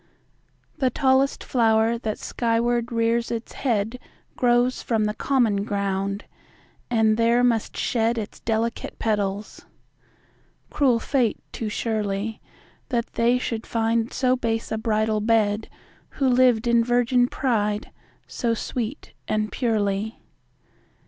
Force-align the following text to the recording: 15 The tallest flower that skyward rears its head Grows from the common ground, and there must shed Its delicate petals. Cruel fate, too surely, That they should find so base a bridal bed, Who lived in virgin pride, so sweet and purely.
15 0.79 0.79
The 0.79 0.89
tallest 0.89 1.43
flower 1.43 1.95
that 1.99 2.17
skyward 2.17 2.91
rears 2.91 3.29
its 3.29 3.51
head 3.51 3.99
Grows 4.35 4.81
from 4.81 5.05
the 5.05 5.13
common 5.13 5.63
ground, 5.63 6.25
and 6.89 7.17
there 7.17 7.43
must 7.43 7.77
shed 7.77 8.17
Its 8.17 8.39
delicate 8.39 8.97
petals. 8.97 9.63
Cruel 10.71 10.97
fate, 10.99 11.37
too 11.51 11.69
surely, 11.69 12.41
That 12.89 13.13
they 13.13 13.37
should 13.37 13.67
find 13.67 14.11
so 14.11 14.35
base 14.35 14.71
a 14.71 14.79
bridal 14.79 15.21
bed, 15.21 15.69
Who 16.17 16.27
lived 16.27 16.65
in 16.65 16.83
virgin 16.83 17.27
pride, 17.27 17.91
so 18.25 18.55
sweet 18.55 19.13
and 19.27 19.51
purely. 19.51 20.19